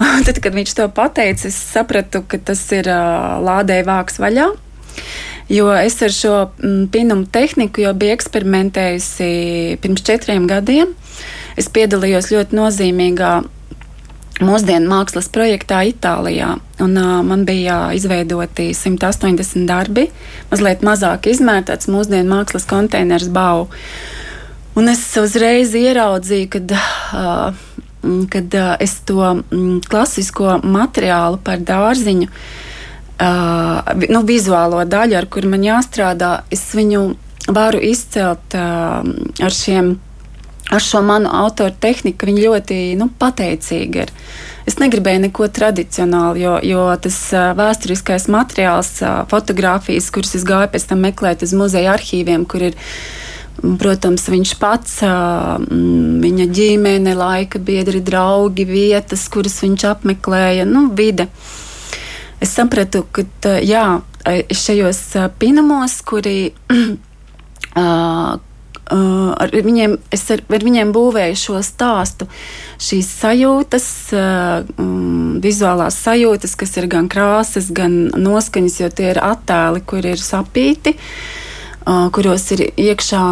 Tad, 0.26 0.42
kad 0.42 0.56
viņš 0.56 0.74
to 0.80 0.90
pateica, 0.90 1.46
es 1.46 1.56
sapratu, 1.60 2.24
ka 2.26 2.42
tas 2.42 2.64
ir 2.74 2.90
lādēja 2.90 3.86
vāks 3.86 4.18
vaļā. 4.22 4.50
Jo 5.52 5.70
es 5.78 6.00
ar 6.02 6.10
šo 6.10 6.36
pinumu 6.90 7.28
tehniku 7.30 7.84
jau 7.84 7.92
biju 7.94 8.16
eksperimentējusi 8.16 9.28
pirms 9.78 10.02
četriem 10.02 10.48
gadiem. 10.50 10.96
Es 11.56 11.70
piedalījos 11.72 12.30
ļoti 12.32 12.56
nozīmīgā 12.56 13.30
mūsdienu 14.44 14.90
mākslas 14.90 15.30
projektā 15.32 15.80
Itālijā. 15.88 16.56
Un, 16.84 16.96
uh, 17.00 17.22
man 17.24 17.46
bija 17.48 17.92
izveidoti 17.96 18.68
180 18.76 19.64
darbi, 19.68 20.10
mazliet 20.50 20.84
mazāk 20.84 21.30
izmērēts 21.32 21.88
mūsdienu 21.88 22.28
mākslas 22.34 22.68
konteiners 22.68 23.30
Bau. 23.32 23.68
Un 24.76 24.92
es 24.92 25.00
uzreiz 25.16 25.72
ieraudzīju, 25.78 26.50
kad, 26.52 26.76
uh, 26.76 27.56
kad 28.32 28.60
uh, 28.60 28.74
es 28.82 28.98
to 29.08 29.22
mm, 29.24 29.86
klasisko 29.88 30.58
materiālu 30.60 31.40
par 31.44 31.64
dārziņu, 31.64 32.28
uh, 32.28 33.94
nu, 34.04 34.24
vizuālo 34.28 34.84
daļu, 34.84 35.16
ar 35.16 35.30
kuru 35.32 35.54
man 35.54 35.64
jāstrādā, 35.64 36.42
es 36.52 36.68
viņu 36.76 37.06
varu 37.56 37.80
izcelt 37.88 38.52
uh, 38.58 39.00
ar 39.40 39.54
šiem 39.54 39.94
ar 40.70 40.82
šo 40.82 41.02
manu 41.06 41.30
autoru 41.32 41.74
tehniku 41.80 42.26
viņi 42.28 42.44
ļoti 42.46 42.78
nu, 42.98 43.08
pateicīgi 43.20 44.02
ir. 44.02 44.12
Es 44.66 44.80
negribēju 44.82 45.22
neko 45.28 45.46
tradicionālu, 45.54 46.40
jo, 46.42 46.54
jo 46.66 46.86
tas 47.02 47.18
vēsturiskais 47.58 48.26
materiāls, 48.34 48.96
fotografijas, 49.30 50.10
kuras 50.10 50.34
es 50.38 50.46
gāju 50.46 50.72
pēc 50.72 50.88
tam 50.90 51.04
meklēt 51.06 51.44
uz 51.46 51.54
muzeja 51.54 51.94
arhīviem, 51.94 52.48
kur 52.50 52.70
ir. 52.72 52.82
Protams, 53.56 54.26
viņš 54.28 54.50
pats, 54.60 54.98
viņa 55.00 56.44
ģimene, 56.52 57.14
laika 57.16 57.56
biedri, 57.56 58.02
draugi, 58.04 58.66
vietas, 58.68 59.22
kuras 59.32 59.54
viņš 59.62 59.86
apmeklēja, 59.94 60.66
nu, 60.68 60.90
vide. 60.92 61.24
Es 62.36 62.52
sapratu, 62.52 63.06
ka 63.08 63.54
jā, 63.64 63.86
šajos 64.52 65.00
pinamos, 65.40 65.96
kuri 66.04 66.36
Uh, 68.86 69.32
ar 69.34 69.50
viņiem, 69.50 69.96
es 70.14 70.20
ar, 70.30 70.44
ar 70.46 70.62
viņiem 70.62 70.92
būvēju 70.94 71.38
šo 71.40 71.62
stāstu, 71.66 72.28
šīs 72.78 73.08
sajūtas, 73.18 73.88
uh, 74.14 74.68
um, 74.78 75.40
vizuālās 75.42 75.98
sajūtas, 76.04 76.54
kas 76.54 76.76
ir 76.78 76.86
gan 76.92 77.08
krāsas, 77.10 77.72
gan 77.74 77.96
noskaņas, 78.14 78.78
jo 78.84 78.92
tie 78.94 79.10
ir 79.10 79.18
attēli, 79.18 79.82
kur 79.82 80.06
ir 80.06 80.22
sapīti, 80.22 80.94
uh, 80.94 82.06
kuros 82.14 82.46
ir 82.54 82.62
iekšā 82.70 83.26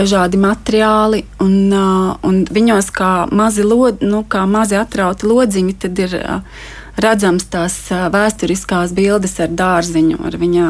dažādi 0.00 0.40
materiāli, 0.40 1.26
un, 1.44 1.54
uh, 1.68 2.16
un 2.24 2.42
viņos 2.48 2.88
kā 2.96 3.14
mazi, 3.36 3.68
lod, 3.68 4.00
nu, 4.00 4.24
kā 4.24 4.48
mazi 4.48 4.80
atrauti 4.80 5.28
lodziņi, 5.28 5.80
tad 5.84 6.06
ir 6.08 6.20
uh, 6.24 6.60
redzams 6.96 7.52
tās 7.52 7.82
uh, 7.92 8.08
vēsturiskās 8.16 8.96
bildes 8.96 9.36
ar 9.44 9.52
dārziņu, 9.52 10.24
ar 10.24 10.40
viņa, 10.40 10.68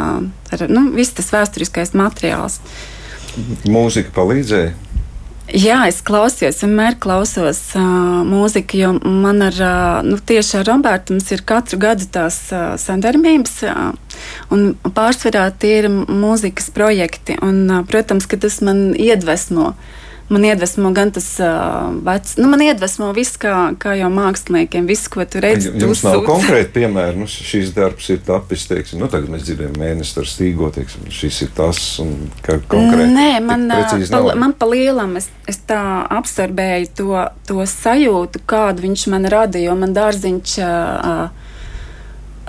ar, 0.51 0.71
nu, 0.73 0.89
viss 0.99 1.15
tas 1.15 1.31
vēsturiskais 1.31 1.95
materiāls. 1.95 2.59
Mūzika 3.71 4.15
palīdzēja. 4.17 4.73
Jā, 5.51 5.81
es 5.91 5.99
klausījos, 6.07 6.61
vienmēr 6.63 6.95
klausos 7.03 7.59
uh, 7.75 8.21
mūziku, 8.23 8.77
jo 8.79 8.91
man 9.03 9.43
ar, 9.43 9.57
uh, 9.59 9.97
nu, 10.07 10.21
tieši 10.23 10.61
ar 10.61 10.69
Robertu 10.69 11.17
mums 11.17 11.27
ir 11.35 11.43
katru 11.43 11.81
gadu 11.83 12.07
tās 12.15 12.37
uh, 12.55 12.77
sadarbības, 12.79 13.57
uh, 13.67 14.21
un 14.55 14.77
pārsvarā 14.95 15.49
tie 15.59 15.73
ir 15.81 15.89
mūzikas 15.91 16.71
projekti, 16.77 17.35
un, 17.43 17.65
uh, 17.67 17.83
protams, 17.89 18.31
ka 18.31 18.39
tas 18.39 18.61
man 18.63 18.93
iedvesmo. 18.95 19.73
Man 20.31 20.45
iedvesmo 20.45 20.93
gan 20.95 21.11
tas 21.15 21.27
uh, 21.43 21.91
vecs, 22.07 22.37
nu, 22.39 22.49
man 22.51 22.63
iedvesmo 22.63 23.11
viss, 23.17 23.37
kā, 23.41 23.55
kā 23.83 23.97
jau 23.99 24.11
māksliniekiem, 24.15 24.87
viss, 24.89 25.11
ko 25.11 25.27
tu 25.29 25.43
redzi. 25.43 25.73
Jums 25.83 26.05
nav 26.07 26.23
konkrēti 26.27 26.73
piemēri, 26.79 27.19
nu, 27.19 27.27
šīs 27.31 27.75
darbs 27.77 28.11
ir 28.15 28.23
tapis, 28.27 28.69
teiksim, 28.71 29.03
nu, 29.03 29.11
tagad 29.11 29.33
mēs 29.33 29.45
dzirdējam 29.49 29.75
mēnesi 29.81 30.17
ar 30.23 30.31
stīgo, 30.31 30.71
teiksim, 30.75 31.11
šis 31.15 31.43
ir 31.47 31.53
tas, 31.59 31.83
un 32.05 32.15
kā 32.47 32.61
konkrēti. 32.71 33.11
Nē, 33.17 33.29
man, 33.45 33.67
pa, 33.71 34.23
man 34.39 34.55
pa 34.57 34.71
lielam 34.71 35.19
es, 35.21 35.29
es 35.51 35.61
tā 35.67 35.83
absorbēju 36.21 36.95
to, 37.03 37.27
to 37.51 37.67
sajūtu, 37.75 38.45
kādu 38.51 38.87
viņš 38.87 39.07
man 39.13 39.31
rada, 39.31 39.63
jo 39.63 39.77
man 39.79 39.97
dārziņš. 39.99 40.59
Uh, 40.65 41.49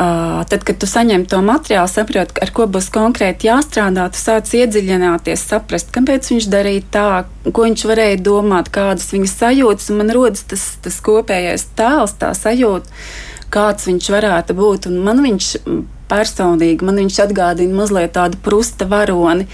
Uh, 0.01 0.30
tad, 0.47 0.63
kad 0.67 0.77
tu 0.79 0.87
saņem 0.89 1.25
to 1.29 1.41
materiālu, 1.45 1.89
saproti, 1.91 2.39
ar 2.43 2.51
ko 2.55 2.67
būs 2.71 2.89
konkrēti 2.93 3.49
jāstrādā, 3.49 4.07
tu 4.13 4.21
sāc 4.21 4.51
iedziļināties, 4.57 5.43
saprast, 5.51 5.91
kāpēc 5.95 6.29
viņš 6.31 6.47
darīja 6.51 6.85
tā, 6.93 7.07
ko 7.49 7.65
viņš 7.67 7.85
varēja 7.89 8.21
domāt, 8.23 8.71
kādas 8.73 9.09
viņa 9.13 9.31
sajūtas, 9.31 9.91
man 9.97 10.13
rodas 10.15 10.45
tas, 10.47 10.65
tas 10.83 10.99
kopējais 11.03 11.67
tēls, 11.77 12.15
tā 12.21 12.33
sajūta, 12.37 12.91
kāds 13.53 13.89
viņš 13.89 14.11
varētu 14.15 14.57
būt. 14.57 14.89
Un 14.91 14.99
man 15.05 15.23
viņš 15.25 15.53
personīgi, 16.11 16.87
man 16.87 17.01
viņš 17.03 17.21
atgādina 17.27 17.81
mazliet 17.83 18.15
tādu 18.17 18.39
prusta 18.43 18.87
varoni. 18.89 19.47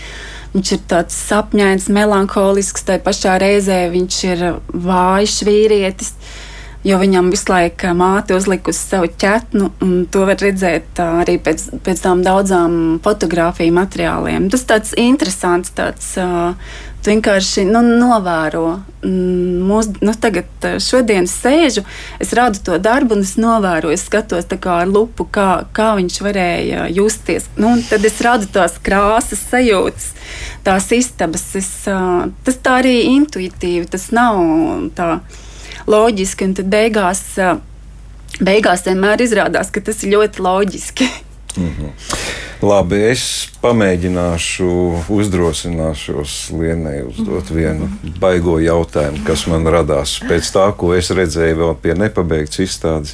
Viņš 0.53 0.73
ir 0.73 0.83
tāds 0.89 1.15
sapņains, 1.27 1.89
melanholisks, 1.93 2.85
tai 2.87 3.01
pašā 3.03 3.35
reizē 3.41 3.83
viņš 3.93 4.19
ir 4.31 4.45
vājš 4.73 5.41
vīrietis. 5.45 6.13
Uh, 6.13 6.46
jo 6.85 6.99
viņam 7.01 7.31
visu 7.33 7.51
laiku 7.51 7.93
māte 7.97 8.35
uzlikusi 8.37 8.83
savu 8.93 9.09
ķetnu, 9.09 9.71
un 9.83 9.95
to 10.11 10.25
var 10.29 10.39
redzēt 10.41 11.01
arī 11.03 11.37
pēc, 11.43 11.69
pēc 11.85 12.03
tām 12.03 12.21
daudzām 12.25 12.99
fotografiju 13.05 13.73
materiāliem. 13.77 14.51
Tas 14.53 14.67
tāds 14.69 14.93
interesants, 14.97 15.73
tāds 15.77 16.13
tu 17.07 17.13
vienkārši 17.13 17.63
nu, 17.69 17.81
novēro. 17.81 18.65
Mūs, 19.07 19.93
nu, 20.03 20.13
tagad, 20.19 20.49
šodien 20.83 21.29
sēžu, 21.29 21.85
es 22.19 22.33
rādu 22.35 22.59
to 22.65 22.77
darbu, 22.83 23.15
un 23.15 23.23
es 23.23 23.35
novēroju, 23.39 23.95
es 23.95 24.03
skatos 24.09 24.49
ar 24.51 24.89
lupu, 24.89 25.27
kā, 25.31 25.67
kā 25.71 25.93
viņš 25.99 26.19
varēja 26.25 26.87
justies. 26.91 27.47
Nu, 27.55 27.77
tad 27.87 28.03
es 28.05 28.19
rādu 28.25 28.49
tās 28.51 28.75
krāsas, 28.83 29.45
sajūtas, 29.51 30.11
tās 30.67 30.91
istabas. 30.91 31.47
Es, 31.55 31.71
tas 31.87 32.61
tā 32.63 32.79
arī 32.81 32.97
intuitīvi, 33.15 33.87
tas 33.87 34.09
nav 34.11 34.41
tā 34.97 35.21
loģiski, 35.87 36.49
un 36.49 36.57
tad 36.57 36.69
beigās, 36.71 37.23
beigās 38.43 38.85
vienmēr 38.87 39.23
izrādās, 39.25 39.71
ka 39.71 39.83
tas 39.83 40.03
ir 40.03 40.15
ļoti 40.17 40.43
loģiski. 40.47 41.09
Mm 41.57 41.69
-hmm. 41.69 41.91
Labi, 42.61 42.97
es 43.11 43.51
pamēģināšu, 43.61 44.67
uzdrosināšos 45.13 46.31
Lienai 46.57 47.03
uzdot 47.05 47.51
vienu 47.53 47.85
baigo 48.17 48.55
jautājumu, 48.57 49.19
kas 49.27 49.43
man 49.45 49.67
radās 49.69 50.15
pēc 50.25 50.49
tā, 50.55 50.63
ko 50.73 50.89
es 50.97 51.11
redzēju 51.13 51.59
vēl 51.59 51.75
pie 51.83 51.93
nepabeigts 51.93 52.57
izstādes. 52.63 53.13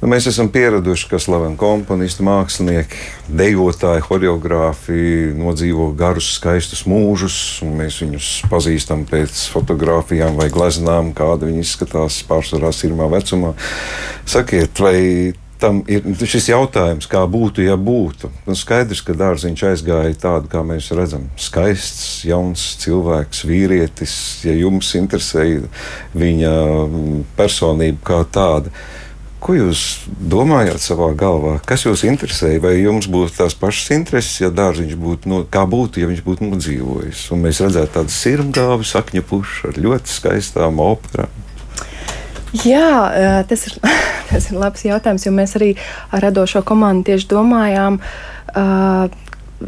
Nu, 0.00 0.08
mēs 0.10 0.26
esam 0.26 0.48
pieraduši, 0.50 1.06
ka 1.06 1.20
slaveni 1.22 1.54
komponisti, 1.60 2.26
mākslinieki, 2.26 2.98
dejotāji, 3.28 4.02
choreogrāfi 4.08 5.04
nodzīvo 5.38 5.92
garus, 5.94 6.32
skaistus 6.40 6.82
mūžus, 6.82 7.36
un 7.62 7.76
mēs 7.78 8.00
viņus 8.02 8.32
pazīstam 8.50 9.04
pēc 9.06 9.44
fotografijām 9.52 10.34
vai 10.40 10.48
gleznām, 10.50 11.12
kāda 11.14 11.46
viņi 11.46 11.62
izskatās 11.62 12.24
pārsvarā 12.26 12.74
sirmā 12.74 13.06
vecumā. 13.14 13.54
Sakiet, 14.26 14.82
vai 14.82 14.98
tam 15.60 15.82
ir 15.90 16.04
šis 16.18 16.50
jautājums, 16.50 17.08
kā 17.10 17.22
būtu, 17.30 17.64
ja 17.64 17.76
būtu. 17.80 18.30
Nu, 18.48 18.56
skaidrs, 18.58 19.02
ka 19.04 19.16
dārziņš 19.16 19.66
aizgāja 19.70 20.16
tādu, 20.20 20.50
kā 20.52 20.62
mēs 20.66 20.90
redzam, 20.96 21.28
skaists, 21.40 22.22
jauns 22.28 22.64
cilvēks, 22.82 23.44
vīrietis. 23.48 24.14
Ja 24.46 24.56
jums 24.56 24.94
interesēja 24.98 25.68
viņa 26.16 26.54
mm, 26.86 27.20
personība 27.38 28.02
kā 28.10 28.22
tāda, 28.32 28.72
ko 29.40 29.56
jūs 29.56 29.84
domājat 30.08 30.82
savā 30.84 31.10
galvā? 31.18 31.58
Kas 31.66 31.86
jūs 31.86 32.04
interesēja? 32.08 32.60
Vai 32.64 32.74
jums 32.78 33.08
būtu 33.10 33.38
tās 33.40 33.56
pašas 33.58 33.92
intereses, 33.96 34.40
ja 34.42 34.52
dārziņš 34.52 34.96
būtu, 35.00 35.32
no, 35.32 35.42
kā 35.48 35.64
būtu, 35.68 36.02
ja 36.02 36.10
viņš 36.10 36.24
būtu 36.26 36.50
nodzīvojis? 36.50 37.26
Un 37.34 37.46
mēs 37.46 37.62
redzētu 37.64 37.96
tādu 37.98 38.16
sirmgāvu, 38.16 38.88
sakņu 38.88 39.24
pušu 39.28 39.72
ar 39.72 39.80
ļoti 39.88 40.18
skaistām 40.18 40.82
operām. 40.84 41.38
Jā, 42.50 43.44
tas 43.48 43.66
ir, 43.68 43.78
tas 44.30 44.50
ir 44.50 44.58
labs 44.58 44.84
jautājums, 44.86 45.26
jo 45.26 45.34
mēs 45.34 45.56
arī 45.58 45.74
ar 46.10 46.24
radošo 46.26 46.64
komandu 46.66 47.10
tieši 47.10 47.28
domājām. 47.30 48.00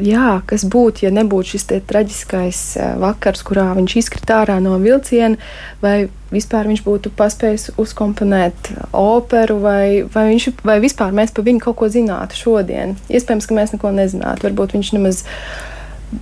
Jā, 0.03 0.29
kas 0.49 0.63
būtu, 0.73 1.05
ja 1.05 1.11
nebūtu 1.13 1.53
šis 1.53 1.67
traģiskais 1.85 2.61
vakars, 3.03 3.43
kurā 3.45 3.67
viņš 3.77 3.97
izkrita 4.01 4.39
ārā 4.41 4.57
no 4.65 4.79
vilciena, 4.81 5.37
vai 5.83 6.09
vispār 6.33 6.71
viņš 6.71 6.81
būtu 6.87 7.13
paspējis 7.13 7.75
uzkomponēt 7.77 8.71
operu, 8.97 9.59
vai, 9.61 9.85
vai, 10.15 10.25
viņš, 10.31 10.49
vai 10.65 10.79
vispār 10.81 11.13
mēs 11.13 11.37
par 11.37 11.45
viņu 11.45 11.61
kaut 11.67 11.77
ko 11.83 11.91
zinātu 11.93 12.41
šodien. 12.41 12.97
Iespējams, 13.13 13.51
ka 13.51 13.59
mēs 13.59 13.77
neko 13.77 13.93
nezinātu. 13.93 14.49
Varbūt 14.49 14.73
viņš 14.79 14.95
nemaz 14.97 15.23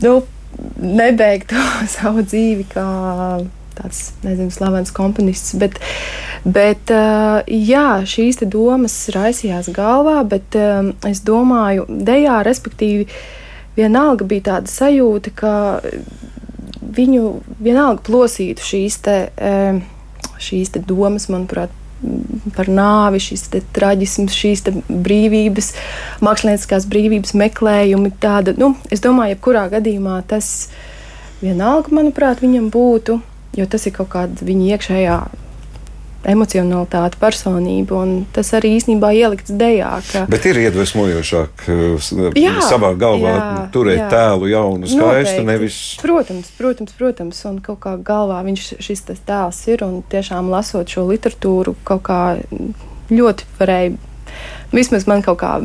nu, 0.03 0.19
nebeigtu 0.83 1.63
savu 1.95 2.27
dzīvi 2.27 2.67
kā 2.75 2.89
tāds 3.81 4.11
nezinu, 4.25 4.53
slavens 4.55 4.93
komponists. 4.95 5.57
Bet, 5.61 5.81
bet 6.45 6.93
jā, 6.93 7.89
šīs 8.07 8.43
domas 8.47 8.97
raisījās 9.15 9.73
galvā, 9.75 10.21
bet 10.29 10.57
es 11.09 11.25
domāju, 11.27 11.89
dejā, 11.89 12.41
respektīvi, 12.47 13.09
vienalga 13.79 14.27
bija 14.29 14.49
tāda 14.55 14.71
sajūta, 14.71 15.35
ka 15.35 15.55
viņu 17.01 17.27
vienalga 17.63 18.03
plosītu 18.07 18.65
šīs, 18.67 18.97
te, 19.05 19.19
šīs 20.43 20.75
te 20.75 20.83
domas, 20.85 21.29
manuprāt, 21.33 21.73
par 22.57 22.71
nāvi, 22.73 23.21
šis 23.21 23.47
traģisms, 23.77 24.37
šīs 24.37 24.63
brīvības, 24.89 25.75
mākslinieckās 26.25 26.87
brīvības 26.91 27.35
meklējumi. 27.37 28.15
Tāda, 28.23 28.55
nu, 28.61 28.73
es 28.93 29.05
domāju, 29.05 29.37
jebkurā 29.37 29.67
gadījumā 29.75 30.21
tas 30.31 30.71
vienalga, 31.45 31.93
manuprāt, 32.01 32.41
viņam 32.45 32.71
būtu 32.73 33.21
jo 33.57 33.67
tas 33.71 33.87
ir 33.87 33.95
kaut 33.97 34.13
kāda 34.13 34.47
viņa 34.47 34.75
iekšējā 34.75 35.21
emocionalitāte, 36.29 37.17
personība. 37.21 38.03
Tas 38.35 38.53
arī 38.57 38.75
īstenībā 38.77 39.13
ielikts 39.17 39.53
dejā. 39.57 39.93
Ka... 40.11 40.25
Bet 40.31 40.45
ir 40.51 40.61
iedvesmojošāk 40.67 41.65
uh, 41.73 42.11
jā, 42.37 42.55
savā 42.67 42.93
galvā 43.01 43.33
jā, 43.33 43.49
turēt 43.73 44.03
jā, 44.03 44.11
tēlu 44.13 44.51
jaunu, 44.53 44.91
skaistu. 44.91 45.45
Nevis... 45.49 45.81
Protams, 46.03 46.53
protams, 46.59 46.95
protams, 46.99 47.43
un 47.49 47.59
kaut 47.65 47.81
kā 47.87 47.97
galvā 47.97 48.43
viņš 48.47 48.71
šis 48.85 49.05
tēls 49.09 49.65
ir. 49.73 49.85
Un 49.87 50.01
tiešām 50.13 50.53
lasot 50.53 50.93
šo 50.93 51.07
literatūru, 51.09 51.77
kaut 51.89 52.05
kā 52.11 52.23
ļoti 53.11 53.53
varēja, 53.59 53.97
vismaz 54.77 55.09
man 55.11 55.25
kaut 55.27 55.41
kā. 55.43 55.59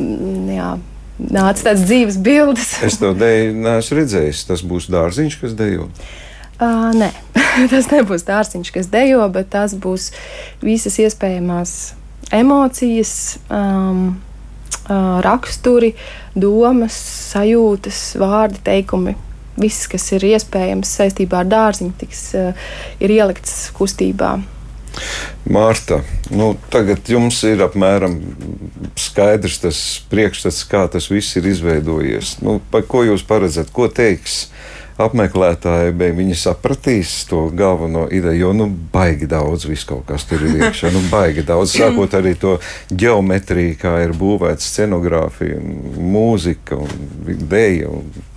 Jā, 0.56 0.76
Nāca 1.16 1.70
tāds 1.70 1.86
dzīves 1.88 2.18
bildes. 2.20 2.74
es 2.84 2.98
to 3.00 3.14
neesmu 3.16 3.96
redzējis. 4.02 4.42
Tas 4.50 4.64
būs 4.68 4.90
dārziņš, 4.92 5.38
kas 5.40 5.54
dejo. 5.56 5.86
Uh, 5.88 6.26
nē, 6.60 7.10
tas 7.72 7.90
nebūs 7.92 8.26
dārziņš, 8.28 8.72
kas 8.76 8.90
dejo, 8.92 9.26
bet 9.34 9.52
tas 9.56 9.76
būs 9.76 10.12
visas 10.64 10.98
iespējamās 11.04 11.94
emocijas, 12.36 13.38
um, 13.52 14.16
uh, 14.88 15.20
raksturi, 15.26 15.94
domas, 16.36 16.98
sajūtas, 17.34 18.16
vārdi, 18.22 18.64
teikumi. 18.66 19.16
Viss, 19.56 19.88
kas 19.88 20.10
ir 20.12 20.26
iespējams 20.34 20.90
saistībā 20.98 21.44
ar 21.44 21.52
dārziņu, 21.52 21.94
tiks, 22.00 22.28
uh, 22.40 22.68
ielikts 23.00 23.70
kustībā. 23.76 24.36
Mārta, 25.52 26.00
nu, 26.32 26.54
tagad 26.72 27.10
jums 27.12 27.42
ir 27.44 27.60
apmēram 27.66 28.16
skaidrs 29.00 29.60
tas 29.60 29.80
priekšstats, 30.12 30.64
kā 30.72 30.86
tas 30.92 31.10
viss 31.12 31.36
ir 31.36 31.50
izveidojies. 31.52 32.38
Nu, 32.44 32.62
ko 32.88 33.04
jūs 33.04 33.26
paredzat, 33.28 33.74
ko 33.76 33.90
teiks 33.92 34.46
apmeklētāji, 35.02 35.94
bet 35.98 36.16
viņi 36.16 36.38
sapratīs 36.40 37.14
to 37.30 37.46
galveno 37.56 38.06
ideju, 38.08 38.40
jo 38.46 38.52
nu, 38.56 38.68
baigi 38.94 39.28
daudz 39.32 39.68
viss 39.68 39.88
kaut 39.88 40.06
kas 40.08 40.28
tur 40.30 40.46
ir 40.48 40.60
iekšā. 40.62 40.92
Nu, 40.96 41.04
baigi 41.12 41.44
daudz, 41.48 41.74
sākot 41.80 42.16
arī 42.16 42.36
to 42.40 42.56
ģeometriju, 42.92 43.76
kā 43.82 43.98
ir 44.06 44.16
būvēta 44.18 44.64
scenogrāfija, 44.64 45.60
mūzika 46.00 46.80
un 46.80 47.44
dēja. 47.52 47.92
Un 47.92 48.35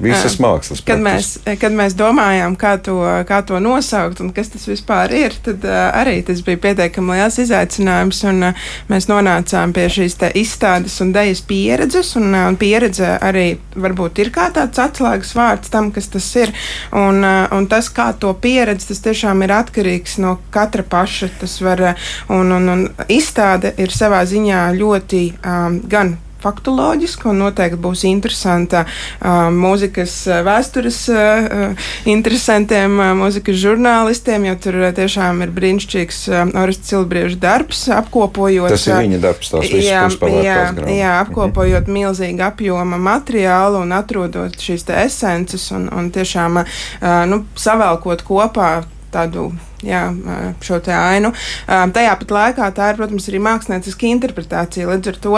Visas 0.00 0.38
mākslas. 0.40 0.80
Kad 0.86 1.02
mēs, 1.04 1.34
kad 1.60 1.74
mēs 1.76 1.94
domājām, 1.98 2.56
kā 2.60 2.74
to, 2.82 2.96
kā 3.28 3.40
to 3.46 3.60
nosaukt 3.62 4.22
un 4.24 4.30
kas 4.36 4.52
tas 4.52 4.64
vispār 4.68 5.12
ir, 5.16 5.36
tad 5.44 5.64
uh, 5.66 5.90
arī 5.96 6.20
tas 6.26 6.40
bija 6.46 6.60
pietiekami 6.62 7.18
liels 7.18 7.36
izaicinājums. 7.42 8.22
Un, 8.30 8.42
uh, 8.48 8.68
mēs 8.90 9.10
nonācām 9.10 9.74
pie 9.76 9.86
šīs 9.92 10.16
izstādes 10.40 10.96
un 11.04 11.12
dēļas 11.16 11.42
pieredzes. 11.50 12.14
Un, 12.20 12.30
uh, 12.32 12.48
pieredze 12.60 13.12
arī 13.20 13.46
varbūt 13.76 14.22
ir 14.24 14.32
kā 14.34 14.48
tāds 14.56 14.80
atslēgas 14.80 15.34
vārds 15.36 15.72
tam, 15.72 15.92
kas 15.94 16.10
tas 16.12 16.30
ir. 16.40 16.54
Un, 16.96 17.20
un 17.24 17.68
tas, 17.70 17.90
kā 17.92 18.10
to 18.20 18.32
pieredzi, 18.40 18.90
tas 18.90 19.04
tiešām 19.04 19.44
ir 19.44 19.54
atkarīgs 19.60 20.18
no 20.24 20.38
katra 20.54 20.86
paša. 20.86 21.30
Tas 21.40 21.60
var, 21.64 21.84
un, 22.32 22.56
un, 22.56 22.72
un 22.72 22.88
izstāde 23.12 23.74
ir 23.80 23.92
savā 23.94 24.24
ziņā 24.28 24.64
ļoti 24.80 25.24
um, 25.44 25.80
gan 25.90 26.16
faktoloģiska 26.42 27.30
un 27.30 27.42
noteikti 27.44 27.80
būs 27.80 28.04
interesanta 28.08 28.84
mūzikas 29.20 30.14
vēstures 30.46 31.00
interesantiem 32.10 32.96
mūzikas 33.20 33.58
žurnālistiem, 33.60 34.48
jo 34.50 34.56
tur 34.64 34.80
tiešām 34.96 35.44
ir 35.44 35.54
brīnišķīgs 35.56 36.22
Orista 36.60 36.90
Cilbrieža 36.90 37.38
darbs, 37.40 37.84
apkopojot. 37.94 38.72
Tas 38.74 38.86
ir 38.88 38.98
viņa 39.04 39.22
darbs, 39.22 39.52
tās 39.52 39.66
visas 39.68 39.88
jā, 39.88 40.04
jā, 40.44 40.60
jā, 40.96 41.14
apkopojot 41.24 41.86
mhm. 41.86 41.98
milzīgu 42.00 42.46
apjoma 42.50 43.00
materiālu 43.00 43.84
un 43.84 43.96
atrodot 43.96 44.56
šīs 44.60 44.88
esences 45.00 45.70
un, 45.76 45.88
un 45.94 46.10
tiešām 46.14 46.62
nu, 47.30 47.42
savēlkot 47.58 48.24
kopā 48.26 48.72
tādu 49.14 49.50
jā, 49.86 50.02
šo 50.64 50.80
ainu. 50.94 51.32
Tajā 51.66 52.14
pat 52.20 52.34
laikā 52.36 52.68
tā 52.76 52.90
ir, 52.92 52.98
protams, 53.00 53.28
arī 53.30 53.40
mākslinieciska 53.44 54.08
interpretācija. 54.10 54.88
Līdz 54.90 55.12
ar 55.12 55.18
to 55.24 55.34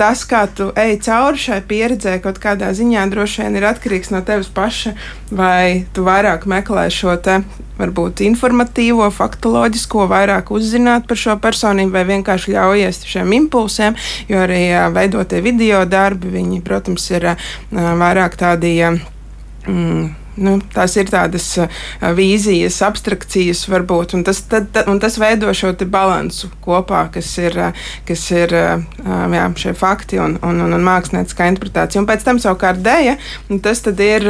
tas, 0.00 0.24
kā 0.28 0.44
tu 0.50 0.70
ej 0.78 0.98
cauri 1.06 1.40
šai 1.40 1.60
pieredzē, 1.68 2.16
kaut 2.24 2.40
kādā 2.42 2.72
ziņā 2.74 3.06
droši 3.12 3.44
vien 3.44 3.58
ir 3.58 3.68
atkarīgs 3.68 4.12
no 4.14 4.22
tevis 4.26 4.50
paša, 4.54 4.94
vai 5.34 5.84
tu 5.94 6.06
vairāk 6.06 6.48
meklē 6.50 6.88
šo 6.94 7.16
te. 7.22 7.42
Varbūt 7.74 8.20
informatīvo, 8.22 9.08
faktoloģisko, 9.10 10.04
vairāk 10.06 10.52
uzzināt 10.54 11.08
par 11.10 11.18
šo 11.18 11.34
personību, 11.42 11.90
vai 11.96 12.04
vienkārši 12.06 12.54
ļaujies 12.54 13.02
šiem 13.10 13.34
impulsiem, 13.40 13.96
jo 14.30 14.44
arī 14.44 14.68
veidotie 14.94 15.42
video 15.42 15.82
darbi, 15.82 16.30
viņi, 16.36 16.62
protams, 16.62 17.10
ir 17.10 17.32
vairāk 17.74 18.38
tādi. 18.38 18.76
Mm, 19.66 20.12
Nu, 20.34 20.56
tās 20.74 20.96
ir 20.98 21.06
tādas 21.12 21.46
uh, 21.62 21.68
vīzijas, 22.16 22.80
abstrakcijas, 22.82 23.64
varbūt, 23.70 24.16
un 24.18 24.24
tas, 24.26 24.40
tad, 24.50 24.66
tad, 24.74 24.88
un 24.90 24.98
tas 25.02 25.14
veido 25.20 25.52
šo 25.54 25.70
balansu 25.86 26.48
kopā, 26.64 27.04
kas 27.14 27.28
ir, 27.38 27.54
uh, 27.70 27.84
kas 28.08 28.24
ir 28.34 28.54
uh, 28.58 28.82
jā, 29.30 29.44
šie 29.62 29.74
fakti 29.78 30.18
un, 30.18 30.34
un, 30.42 30.58
un, 30.64 30.74
un 30.74 30.86
mākslinieciskā 30.86 31.46
interpretācija. 31.52 32.02
Un 32.02 32.08
pēc 32.08 32.24
tam 32.26 32.40
savukārt 32.42 32.82
dēja, 32.82 33.14
tas 33.62 33.84
ir, 33.86 34.26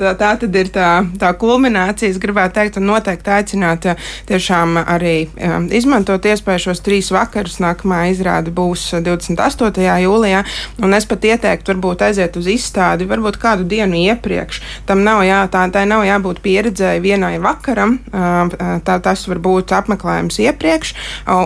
tā, 0.00 0.14
tā 0.18 0.32
ir 0.58 0.72
tā, 0.74 0.88
tā 1.20 1.30
kulminācija, 1.38 2.10
es 2.10 2.18
gribētu 2.22 2.58
teikt, 2.58 2.80
un 2.80 2.88
noteikti 2.90 3.34
aicināt 3.36 3.86
tiešām 4.28 4.80
arī 4.82 5.28
izmantot 5.76 6.26
iespēju 6.26 6.68
šos 6.68 6.82
trīs 6.84 7.12
vakarus. 7.14 7.60
Nākamā 7.62 8.08
izrāde 8.12 8.52
būs 8.54 8.88
28. 9.04 9.86
jūlijā, 10.02 10.42
un 10.82 10.98
es 10.98 11.06
pat 11.08 11.26
ieteiktu 11.30 11.74
varbūt 11.74 12.06
aiziet 12.08 12.38
uz 12.40 12.50
izstādi, 12.50 13.08
varbūt 13.08 13.38
kādu 13.42 13.66
dienu 13.68 13.98
iepriekš. 14.08 14.62
Tam 14.88 15.04
nav 15.06 15.27
jā, 15.28 15.40
tā, 15.52 15.64
tā 15.72 15.84
nav 15.88 16.04
jābūt 16.06 16.40
pieredzēji 16.44 17.02
vienai 17.04 17.36
vakaram. 17.42 17.98
Tā, 18.10 18.98
tas 19.04 19.24
var 19.30 19.40
būt 19.44 19.72
apmeklējums 19.76 20.40
iepriekš, 20.44 20.94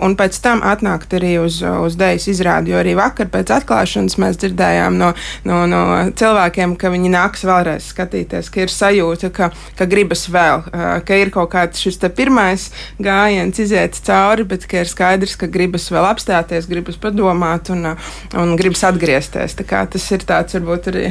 un 0.07 0.17
pēc 0.19 0.39
tam 0.45 0.63
atnākt 0.67 1.15
arī 1.19 1.35
uz, 1.43 1.61
uz 1.63 1.97
dēļas 2.01 2.29
izrādi. 2.33 2.73
Jo 2.73 2.81
arī 2.83 2.95
vakar 2.99 3.31
pēc 3.33 3.53
atklāšanas 3.59 4.19
mēs 4.23 4.39
dzirdējām 4.43 4.99
no, 5.01 5.13
no, 5.49 5.63
no 5.71 5.83
cilvēkiem, 6.19 6.77
ka 6.81 6.93
viņi 6.93 7.13
nāks 7.13 7.47
vēlreiz 7.49 7.91
skatīties, 7.93 8.51
ka 8.53 8.65
ir 8.65 8.73
sajūta, 8.73 9.33
ka, 9.35 9.51
ka 9.79 9.89
gribas 9.91 10.27
vēl, 10.33 10.67
ka 11.07 11.21
ir 11.21 11.33
kaut 11.35 11.53
kāds 11.55 11.83
šis 11.83 12.01
pirmais 12.17 12.69
gājiens 13.03 13.59
iziet 13.63 13.99
cauri, 14.07 14.47
bet 14.49 14.67
ka 14.71 14.83
ir 14.83 14.91
skaidrs, 14.91 15.37
ka 15.41 15.51
gribas 15.51 15.89
vēl 15.93 16.09
apstāties, 16.13 16.71
gribas 16.71 16.99
padomāt 17.01 17.73
un, 17.75 17.93
un 18.39 18.57
gribas 18.61 18.87
atgriezties. 18.89 19.59
Tas 19.63 20.09
ir 20.15 20.27
tāds 20.29 20.59
varbūt 20.59 20.91
arī 20.93 21.11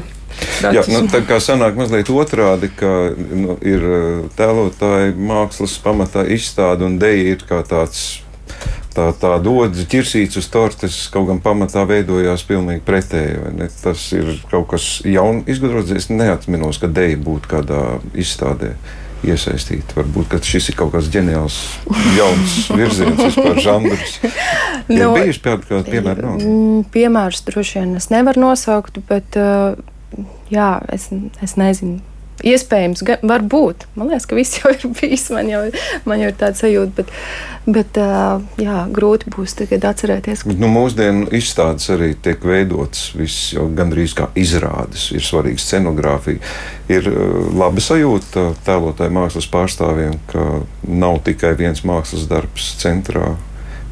Jā, 0.61 0.83
nu, 0.89 1.05
tā 1.09 1.21
kā 1.25 1.39
sanāk 1.41 1.77
mazliet 1.77 2.09
otrādi, 2.13 2.69
ka 2.77 2.89
nu, 3.17 3.57
ir 3.65 3.85
eh, 3.85 4.25
tēlotāji 4.37 5.15
mākslas 5.17 5.77
pamatā 5.81 6.25
izstāde 6.29 6.85
un 6.87 6.99
deja 7.01 7.35
ir 7.35 7.47
kā 7.49 7.63
tāds. 7.67 8.21
Tā, 8.91 9.05
tā 9.15 9.37
dodze 9.39 9.85
ķirsīts 9.87 10.35
uz 10.35 10.49
tortes 10.51 10.95
kaut 11.13 11.29
gan 11.29 11.37
pamatā 11.39 11.85
veidojās 11.87 12.41
pilnīgi 12.43 12.81
pretēji. 12.83 13.69
Tas 13.79 14.03
ir 14.11 14.33
kaut 14.51 14.67
kas 14.73 14.87
jauns, 15.07 15.47
izgudrots. 15.47 15.93
Es 15.95 16.09
neatminos, 16.11 16.81
ka 16.81 16.89
deja 16.91 17.15
būtu 17.23 17.53
kādā 17.53 17.85
izstādē 18.11 18.73
iesaistīti. 19.23 19.95
Varbūt 19.95 20.35
šis 20.45 20.71
ir 20.71 20.77
kaut 20.79 20.91
kāds 20.95 21.09
ģeniāls, 21.13 21.57
jauns 22.17 22.57
virziens, 22.73 23.21
vispār 23.21 23.61
žanrs. 23.63 24.17
Ir 24.91 25.05
no, 25.05 25.13
bijuši 25.15 25.43
kādi 25.45 25.85
piemēri? 25.87 26.25
Nav? 26.25 26.41
Mm, 26.41 26.83
piemērus 26.93 27.45
droši 27.47 27.79
vien 27.79 27.95
es 27.99 28.09
nevaru 28.11 28.43
nosaukt, 28.47 28.97
bet 29.07 29.37
uh, 29.39 29.77
jā, 30.51 30.71
es, 30.91 31.09
es 31.41 31.57
nezinu. 31.59 31.99
Iespējams, 32.41 33.03
gan, 33.05 33.21
varbūt. 33.27 33.83
Man 33.93 34.09
liekas, 34.09 34.25
ka 34.25 34.37
viss 34.37 34.55
jau 34.59 34.71
ir 34.73 34.85
bijis. 34.97 35.27
Man 35.33 35.49
jau, 35.51 35.61
man 36.09 36.21
jau 36.23 36.31
ir 36.31 36.37
tāds 36.39 36.63
sajūta, 36.63 36.95
bet, 36.97 37.11
bet 37.69 37.99
jā, 38.61 38.77
grūti 38.93 39.29
būs 39.33 39.53
tagad 39.59 39.85
atcerēties. 39.91 40.45
Bet, 40.49 40.61
nu, 40.61 40.69
mūsdienu 40.73 41.29
izstādes 41.37 41.89
arī 41.93 42.13
tiek 42.17 42.41
veidotas 42.47 43.11
viss, 43.17 43.51
jau 43.55 43.67
gandrīz 43.77 44.15
kā 44.17 44.31
izrādes. 44.39 45.09
Ir 45.13 45.25
svarīga 45.25 45.61
scenogrāfija. 45.61 46.41
Ir 46.91 47.11
labi 47.61 47.83
sajūta 47.85 48.47
tēlotāju 48.65 49.15
mākslas 49.19 49.49
pārstāvjiem, 49.51 50.17
ka 50.31 50.47
nav 50.87 51.21
tikai 51.27 51.53
viens 51.59 51.85
mākslas 51.87 52.25
darbs 52.31 52.73
centrā, 52.81 53.35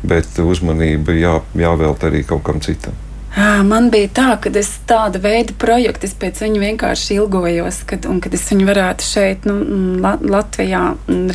bet 0.01 0.41
uzmanība 0.41 1.13
jā, 1.19 1.37
jāvēlta 1.59 2.09
arī 2.09 2.25
kaut 2.25 2.47
kam 2.49 2.63
citam. 2.65 2.97
Man 3.37 3.91
bija 3.93 4.09
tā, 4.09 4.27
ka 4.41 4.49
es 4.57 4.71
tāda 4.89 5.19
veida 5.21 5.53
projektu, 5.61 6.07
es 6.09 6.15
pēc 6.17 6.39
viņa 6.41 6.61
vienkārši 6.63 7.19
ilgojos, 7.19 7.83
kad, 7.89 8.07
un 8.09 8.17
kad 8.23 8.33
es 8.33 8.47
viņu 8.49 8.65
varētu 8.65 9.05
šeit, 9.05 9.45
nu, 9.45 9.59
Latvijā 10.01 10.81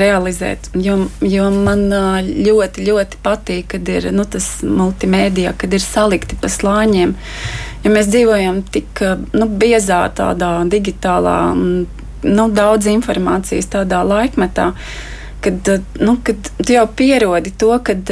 realizēt. 0.00 0.72
Jo, 0.74 1.04
jo 1.22 1.46
man 1.54 1.86
ļoti, 2.34 2.88
ļoti 2.88 3.20
patīk, 3.22 3.68
kad 3.76 3.92
ir 3.94 4.10
nu, 4.16 4.26
tas 4.26 4.48
multimēdija, 4.66 5.54
kad 5.60 5.76
ir 5.76 5.84
salikti 5.84 6.38
pa 6.40 6.50
slāņiem. 6.50 7.14
Ja 7.86 7.94
mēs 7.94 8.10
dzīvojam 8.10 8.64
tik 8.74 9.04
nu, 9.36 9.46
biezā, 9.46 10.02
tādā 10.18 10.52
digitālā, 10.66 11.38
nu, 11.54 12.50
daudz 12.58 12.90
informācijas 12.90 13.70
tādā 13.70 14.02
laikmetā, 14.02 14.72
kad, 15.44 15.74
nu, 16.02 16.18
kad 16.26 16.52
tu 16.58 16.74
jau 16.74 16.88
pierodi 16.98 17.54
to, 17.54 17.76
kad 17.86 18.10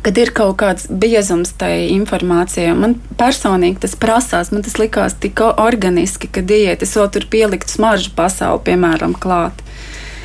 kad 0.00 0.18
ir 0.18 0.32
kaut 0.34 0.56
kāds 0.62 0.88
biezums 0.88 1.52
tai 1.60 1.90
informācijai. 1.92 2.72
Man 2.78 2.96
personīgi 3.20 3.82
tas 3.84 3.96
prasās, 3.98 4.52
man 4.54 4.64
tas 4.64 4.78
likās 4.80 5.18
tik 5.20 5.42
organiski, 5.44 6.30
ka 6.32 6.44
diēta 6.44 6.88
es 6.88 6.96
vēl 6.96 7.10
tur 7.12 7.28
pieliktu 7.32 7.76
smaržu 7.76 8.14
pasauli, 8.16 8.64
piemēram, 8.70 9.18
klāt. 9.20 9.60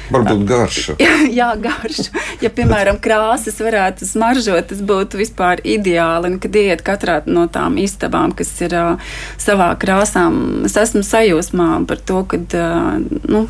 Varbūt 0.07 0.43
garša. 0.47 0.95
Jā, 1.01 1.15
jā 1.39 1.49
garša. 1.59 2.07
Ja, 2.43 2.51
piemēram, 2.53 2.99
krāsas 3.03 3.59
varētu 3.63 4.07
smaržot, 4.07 4.69
tas 4.71 4.83
būtu 4.87 5.19
vispār 5.19 5.61
ideāli. 5.67 6.31
Un, 6.31 6.37
kad 6.43 6.55
iet 6.55 6.83
katrā 6.87 7.19
no 7.27 7.47
tām 7.51 7.79
istabām, 7.81 8.35
kas 8.37 8.53
ir 8.63 8.75
uh, 8.77 9.15
savā 9.41 9.73
krāsām, 9.79 10.63
es 10.67 10.77
esmu 10.79 11.03
sajūsmā 11.03 11.71
par 11.89 12.03
to, 12.07 12.23
ka 12.31 12.39
uh, 12.39 12.93
nu, 13.27 13.47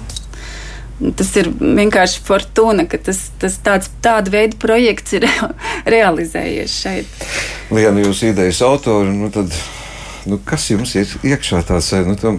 Tas 0.97 1.29
ir 1.37 1.51
vienkārši 1.53 2.23
fortuna, 2.25 2.87
ka 2.89 2.97
tas, 2.97 3.27
tas 3.41 3.59
tāds, 3.61 3.91
tāda 4.01 4.33
veida 4.33 4.57
projekts 4.57 5.13
ir 5.19 5.27
realizējies 5.95 6.77
šeit. 6.83 7.27
Liena, 7.69 8.01
jūs 8.01 8.23
idejas 8.25 8.63
autori, 8.65 9.13
nu 9.13 9.31
tad. 9.33 9.53
Nu, 10.27 10.35
kas 10.43 10.65
jums 10.67 10.91
ir 10.99 11.07
iekšā 11.23 11.61
tāds, 11.63 11.87
nu, 12.03 12.17
to, 12.19 12.33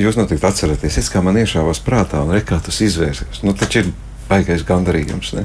jūs 0.00 0.16
noteikti 0.16 0.46
atceraties, 0.48 0.94
es 1.02 1.10
kā 1.12 1.20
man 1.20 1.36
iešāvās 1.36 1.82
prātā, 1.84 2.22
un 2.24 2.32
re, 2.32 2.40
kā 2.40 2.56
tas 2.56 2.78
izvērsies. 2.80 3.42
Nu, 3.44 3.52
taču 3.52 3.82
ir 3.82 3.90
baigais 4.30 4.64
gandarījums. 4.64 5.34
Ne? 5.36 5.44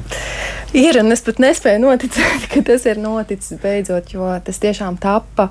Ir, 0.76 0.96
un 1.02 1.12
es 1.12 1.20
pat 1.26 1.40
nespēju 1.42 1.82
noticēt, 1.84 2.46
ka 2.52 2.64
tas 2.66 2.86
ir 2.88 3.00
noticis 3.02 3.60
beidzot, 3.62 4.14
jo 4.14 4.32
tas 4.46 4.62
tiešām 4.62 4.96
tappa 5.02 5.50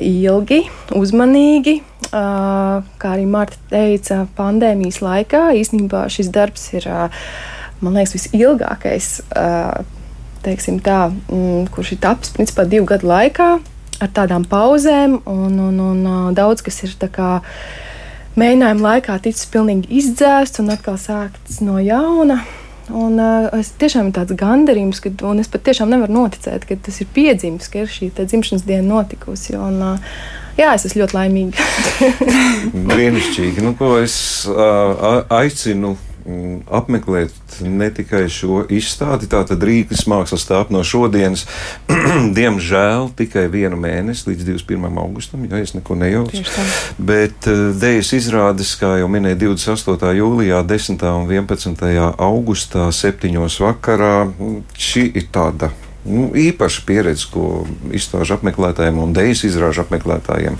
ilgi, 0.00 0.62
uzmanīgi 0.96 1.80
kā 2.12 3.12
arī 3.14 3.24
Marta 3.28 3.56
teica, 3.70 4.26
pandēmijas 4.36 5.00
laikā 5.04 5.52
īstenībā 5.56 6.04
šis 6.12 6.28
darbs 6.32 6.66
ir, 6.76 6.88
man 7.80 7.96
liekas, 7.96 8.16
visilgākais, 8.18 9.10
teiksim 10.44 10.80
tā, 10.84 11.06
mm, 11.08 11.70
kurš 11.72 11.94
ir 11.96 12.02
tapis 12.02 12.34
principā 12.34 12.66
divu 12.68 12.88
gadu 12.90 13.08
laikā 13.08 13.48
ar 14.02 14.10
tādām 14.12 14.44
pauzēm, 14.48 15.20
un, 15.30 15.58
un, 15.62 15.80
un 15.80 16.34
daudz 16.34 16.64
kas 16.66 16.82
ir 16.84 16.96
tā 17.00 17.08
kā 17.12 17.30
mēģinājuma 18.36 18.88
laikā 18.88 19.18
ticis 19.22 19.48
pilnīgi 19.52 19.92
izdzēsts 20.02 20.60
un 20.60 20.74
atkal 20.74 20.98
sākts 21.00 21.62
no 21.64 21.78
jauna. 21.80 22.42
Un, 22.90 23.14
uh, 23.22 23.46
es 23.60 23.70
tiešām 23.78 24.10
ir 24.10 24.16
tāds 24.16 24.34
gandarījums, 24.38 24.98
ka, 25.04 25.12
un 25.28 25.38
es 25.38 25.50
pat 25.52 25.62
tiešām 25.68 25.92
nevaru 25.92 26.16
noticēt, 26.16 26.66
ka 26.66 26.76
tas 26.82 26.98
ir 27.04 27.10
piedzimis, 27.14 27.70
ka 27.70 27.84
ir 27.84 27.90
šī 27.90 28.10
dzimšanas 28.18 28.66
diena 28.66 28.88
notikusi. 28.88 29.54
Un, 29.58 29.82
uh, 29.94 30.22
Jā, 30.52 30.74
es 30.76 30.82
esmu 30.84 31.00
ļoti 31.00 31.16
laimīga. 31.16 31.66
Brīnišķīgi. 32.90 33.62
Nu, 33.64 33.72
ko 33.78 33.94
es 34.02 34.14
uh, 34.50 35.22
aicinu 35.32 35.94
apmeklēt 36.70 37.60
ne 37.66 37.88
tikai 37.94 38.24
šo 38.32 38.62
izstādi, 38.72 39.28
tātad 39.30 39.62
Rīgas 39.62 40.04
mākslas 40.10 40.44
stāv 40.46 40.72
no 40.74 40.82
šodienas, 40.86 41.44
diemžēl 42.38 43.10
tikai 43.18 43.46
vienu 43.52 43.78
mēnesi 43.80 44.30
līdz 44.30 44.48
21. 44.52 44.98
augustam, 45.02 45.46
ja 45.50 45.60
es 45.62 45.74
neko 45.76 45.98
nejaucu. 45.98 46.42
Bet 46.98 47.50
uh, 47.50 47.70
dēļas 47.78 48.12
izrādes, 48.18 48.74
kā 48.80 48.96
jau 49.02 49.10
minēja, 49.12 49.40
28. 49.44 50.12
jūlijā, 50.18 50.62
10. 50.66 51.06
un 51.12 51.30
11. 51.30 51.86
augustā, 52.16 52.90
7. 52.94 53.32
vakarā, 53.66 54.16
šī 54.78 55.08
ir 55.18 55.30
tāda 55.34 55.72
nu, 56.04 56.30
īpaša 56.38 56.84
pieredze, 56.88 57.28
ko 57.32 57.64
izstāžu 57.94 58.36
apmeklētājiem 58.38 58.98
un 59.02 59.14
deju 59.16 59.36
izrāžu 59.48 59.84
apmeklētājiem 59.84 60.58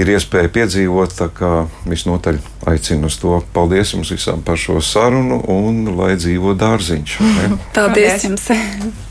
ir 0.00 0.12
iespēja 0.16 0.52
piedzīvot. 0.58 1.16
Tā 1.18 1.30
kā 1.34 1.52
visnotaļ 1.88 2.40
aicinu 2.70 3.10
uz 3.12 3.18
to. 3.22 3.38
Paldies 3.54 3.94
jums 3.94 4.12
visām 4.14 4.44
par 4.44 4.60
šo 4.60 4.80
sarunu 4.84 5.40
un 5.54 5.86
lai 5.98 6.14
dzīvo 6.20 6.56
dārziņš. 6.58 7.18
Paldies, 7.20 7.72
Paldies 7.74 8.30
jums! 8.30 8.50